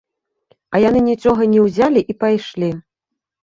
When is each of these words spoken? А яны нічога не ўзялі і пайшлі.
А 0.73 0.81
яны 0.83 1.03
нічога 1.11 1.49
не 1.53 1.59
ўзялі 1.67 2.05
і 2.13 2.19
пайшлі. 2.21 2.75